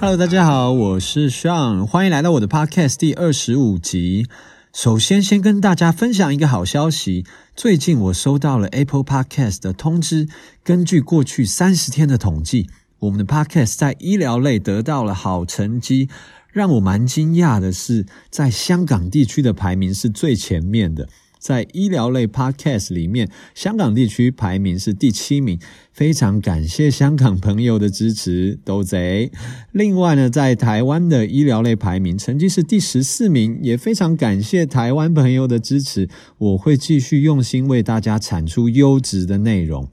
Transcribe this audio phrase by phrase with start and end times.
[0.00, 4.28] Hello，大家好，我是 Sean，欢迎来到我的 Podcast 第二十五集。
[4.72, 7.26] 首先，先跟大家分享一个好消息，
[7.56, 10.28] 最近我收到了 Apple Podcast 的通知，
[10.62, 16.08] 根据过去三十天的统计，我们的 Podcast 在医疗类得到了好成绩。
[16.52, 21.08] 让我蛮惊讶的是，在香港地区的排名是最前面的。
[21.38, 25.58] 在医疗类 Podcast 里面，香港地区排名是第七名，
[25.92, 29.30] 非常感谢香港朋友的支持，都贼。
[29.72, 39.88] 另外呢，在台湾的医疗类排名成绩是第十四名，也非常感谢台湾朋友的支持，我会继续用心为大家产出优质的内容。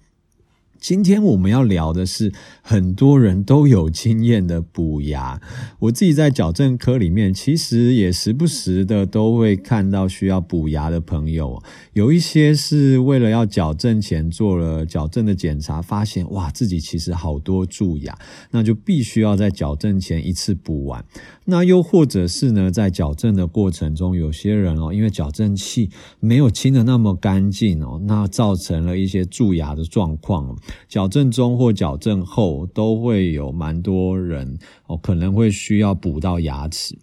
[0.85, 2.31] 今天我们要聊的是
[2.61, 5.41] 很多人都有经验的补牙。
[5.79, 11.59] 我自己在矫正科里面，其实也时不时的都会看到需要补牙的朋友。
[11.93, 18.15] 有一些是为了要矫正前做了矫正的检查，发现哇，自己其实好多蛀牙，
[18.51, 21.03] 那就必须要在矫正前一次补完。
[21.45, 30.55] 那又或者是呢，在矫正的过程中，有些人哦，因为矫正器没有清得那么干净哦，那造成了一些蛀牙的状况。
[30.87, 36.97] 矫正中或矫正后都会有蛮多人哦，可能会需要补到牙齿。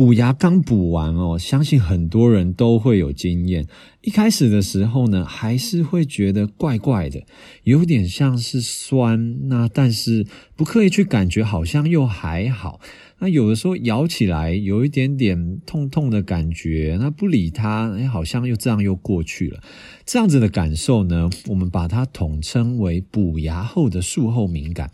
[0.00, 3.66] 补牙刚补完哦，相信很多人都会有经验。
[4.00, 7.22] 一开始的时候呢，还是会觉得怪怪的，
[7.64, 9.46] 有点像是酸。
[9.50, 12.80] 那但是不刻意去感觉，好像又还好。
[13.18, 19.60] 那有的时候咬起来有一点点痛痛的感觉，那不理它，哎，好像又这样又过去了。
[20.06, 24.90] 这样子的感受呢，我们把它统称为补牙后的术后敏感。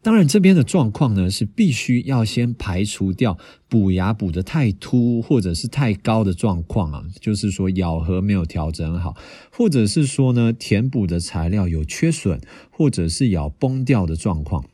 [0.00, 3.36] 当然，这边的状况呢，是必须要先排除掉
[3.68, 9.16] 补牙补得太凸或者是太高的状况啊，就是说咬合没有调整好，
[9.50, 14.64] 或者是说呢，填补的材料有缺损，或者是咬崩掉的状况。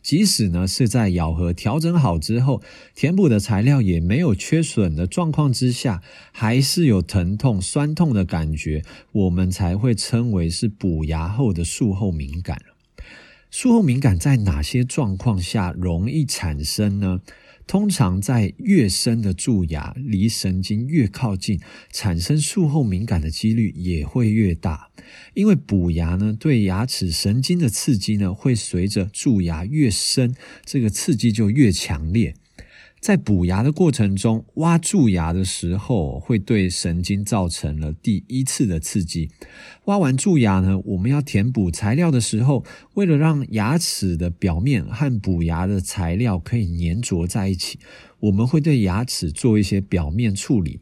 [0.00, 2.62] 即使呢是在咬合调整好之后，
[2.94, 8.82] 填补的材料也没有缺损的状况之下，还是有疼痛、酸痛的感觉，
[9.12, 12.62] 我们才会称为是补牙后的术后敏感。
[13.56, 17.20] 术后敏感在哪些状况下容易产生呢？
[17.68, 21.60] 通常在越深的蛀牙，离神经越靠近，
[21.92, 24.90] 产生术后敏感的几率也会越大。
[25.34, 30.34] 因为补牙呢，对牙齿神经的刺激呢，会随着蛀牙越深，
[30.64, 32.34] 这个刺激就越强烈。
[33.04, 39.30] 在补牙的过程中，挖蛀牙的时候，会对神经造成了第一次的刺激。
[39.84, 47.78] 挖完蛀牙呢，我们要填补材料的时候，为了让牙齿的表面和补牙的材料可以粘着在一起，
[48.20, 50.80] 我们会对牙齿做一些表面处理。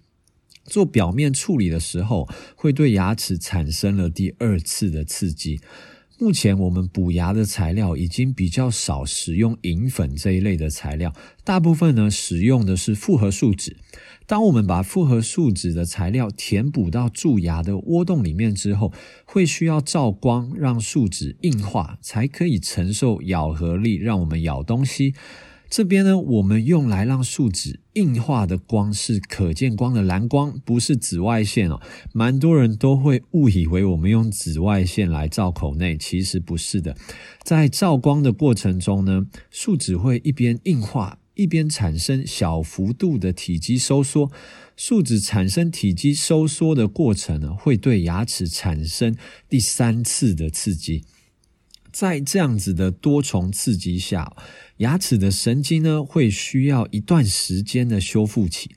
[0.66, 5.60] 做表面处理的时候，会对牙齿产生了第二次的刺激。
[6.22, 11.12] 目前我们补牙的材料已经比较少使用银粉这一类的材料，
[11.42, 13.76] 大部分呢使用的是复合树脂。
[14.24, 18.92] 当我们把复合树脂的材料填补到蛀牙的窝洞里面之后，
[19.24, 25.14] 会需要照光让树脂硬化，才可以承受咬合力，让我们咬东西。
[25.72, 31.80] 这边呢，我们用来让树脂硬化的光是可见光的蓝光，不是紫外线哦。
[32.12, 36.94] 蛮多人都会误以为我们用紫外线来照口内，其实不是的。
[37.42, 44.30] 在照光的过程中呢，树脂会一边硬化，一边产生小幅度的体积收缩。
[44.76, 49.16] 树脂产生体积收缩的过程呢，会对牙齿产生
[49.48, 51.04] 第三次的刺激。
[51.92, 54.34] 在这样子的多重刺激下，
[54.78, 58.70] 牙齿的神经呢，会需要一段时间的修复期。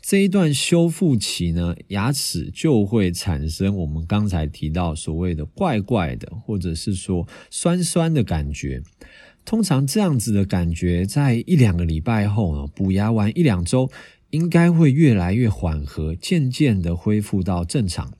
[0.00, 8.82] 这一段修复期呢，牙齿就会产生我们刚才提到所谓的怪怪的，或者是说酸酸的感觉。
[9.44, 13.90] 通常这样子的感觉，在一两个礼拜后呢，补牙完一两周，
[14.30, 18.12] 应该会越来越缓和，渐渐的恢复到正常。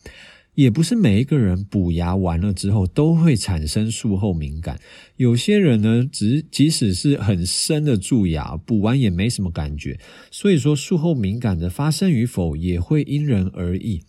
[0.60, 4.78] 也不是每一个人补牙完了之后都会产生术后敏感，
[5.16, 9.98] 有些人呢，只即使是很深的蛀牙，补完也没什么感觉。
[10.30, 14.02] 所以说，术后敏感的发生与否也会因人而异。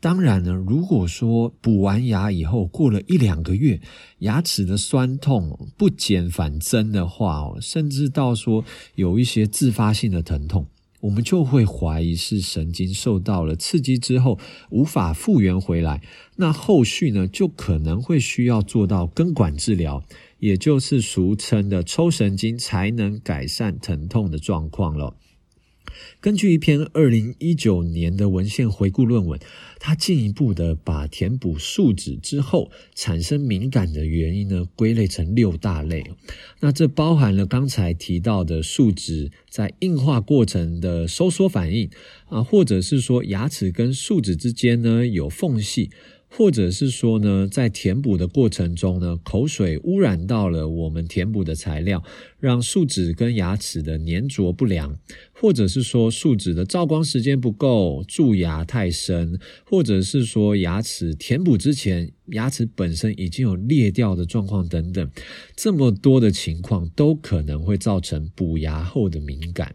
[0.00, 3.80] 当然呢，如果说补完牙以后过了一两个月，
[4.18, 8.64] 牙齿的酸痛不减反增的话哦，甚至到说
[8.96, 10.66] 有一些自发性的疼痛。
[11.04, 14.38] 我们就会怀疑是神经受到了刺激之后
[14.70, 16.00] 无法复原回来，
[16.36, 20.02] 那后续呢，就可能会需要做到根管治疗，
[20.38, 25.14] 也就是俗称的抽神经才能改善疼痛的状况了。
[26.20, 29.38] 根据一篇二零一九年的文献回顾论文，
[29.78, 36.04] 它进一步的把填补树脂之后产生敏感的原因呢，归类成六大类。
[36.60, 41.90] 那这包含了刚才提到的树脂在硬化过程的收缩反应
[42.28, 45.90] 啊，或者是说牙齿跟树脂之间呢有缝隙。
[46.36, 52.02] 或者是说呢，在填补的过程中呢，口水污染到了我们填补的材料，
[52.40, 54.90] 让树脂跟牙齿的粘着不良；
[55.32, 65.08] 或者是说树脂的照光时间不够，蛀牙太深；或者是说牙齿填补之前，牙齿本身已经有裂掉的状况等等，
[65.54, 69.72] 这么多的情况都可能会造成补牙后的敏感。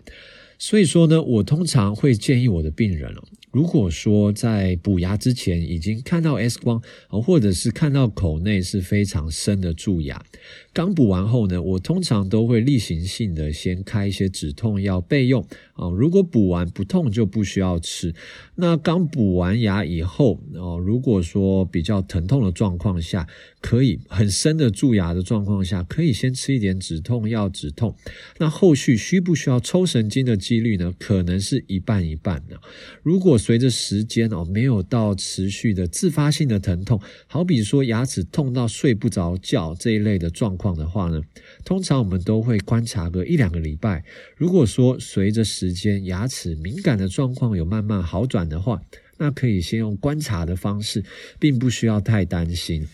[0.61, 3.23] 所以说呢，我通常会建议我的病人哦。
[3.51, 10.23] 如果说在补牙之前已经看到 X 光，或者是看到口内是非常深的蛀牙，
[10.71, 15.43] 刚补完后呢，我通常都会例行性的先开一些止痛药备用
[15.73, 15.89] 啊。
[15.89, 18.13] 如果补完不痛就不需要吃。
[18.55, 23.27] 那刚补完牙以后哦，如果说比较疼痛的状况下，
[23.61, 27.95] 可以很深的蛀牙的状况下，可以先吃一点止痛药止痛。
[28.37, 30.93] 那后续需不需要抽神经的几率呢？
[30.99, 32.59] 可能是一半一半的。
[33.01, 41.19] 如果随着时间哦，没有到持续的自发性的疼痛，好比说牙齿痛到睡不着觉这一类的状况的话呢，
[41.65, 44.03] 通常我们都会观察个一两个礼拜。
[44.37, 48.79] 如果说随着时间牙齿敏感的状况有慢慢好转的话，
[49.17, 51.03] 那可以先用观察的方式，
[51.39, 52.87] 并不需要太担心。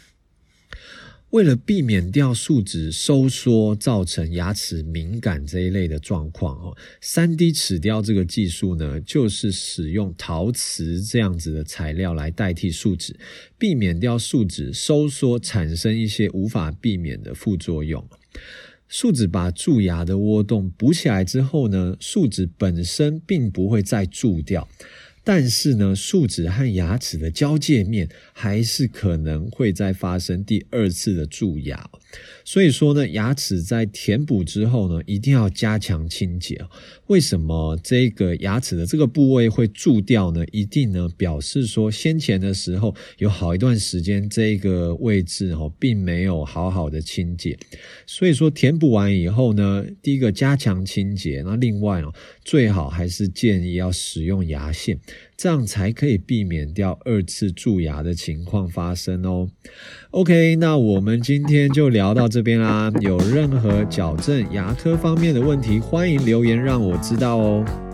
[1.36, 13.14] 为了避免掉树脂收缩造成牙齿敏感这一类的状况哦，3D 齿雕这个技术呢，就是使用陶瓷这样子的材料来代替树脂，
[13.58, 18.08] 避免掉树脂收缩产生一些无法避免的副作用。
[18.88, 24.66] 树脂把蛀牙的窝洞补起来之后呢，树脂本身并不会再蛀掉。
[25.26, 31.90] 但是呢，树脂和牙齿的交界面还是可能会再发生第二次的蛀牙。
[32.46, 36.64] 所以说呢，牙齿在填补之后呢，一定要加强清洁。
[37.08, 40.46] 为什么这个牙齿的这个部位会蛀掉呢？
[40.52, 47.58] 一定呢，表示说先前的时候有好一段时间这个位置哦，并没有好好的清洁。
[48.06, 52.14] 所以说填补完以后呢，第一个加强清洁，那另外哦，
[52.46, 54.98] 最好还是建议要使用牙线。
[55.36, 59.50] 这样才可以避免掉二次蛀牙的情况发生哦。
[60.12, 62.90] OK，那我们今天就聊到这边啦。
[63.02, 67.85] 有任何矫正牙科方面的问题，欢迎留言让我知道哦。